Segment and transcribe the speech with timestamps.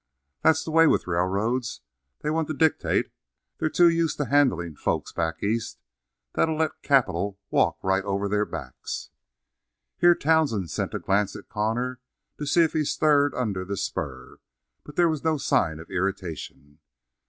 [0.41, 1.81] That's the way with railroads;
[2.21, 3.11] they want to dictate;
[3.59, 5.77] they're too used to handlin' folks back East
[6.33, 9.11] that'll let capital walk right over their backs."
[9.99, 11.99] Here Townsend sent a glance at Connor
[12.39, 14.39] to see if he stirred under the spur,
[14.83, 16.79] but there was no sign of irritation.